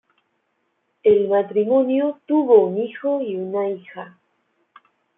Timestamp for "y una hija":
3.21-4.17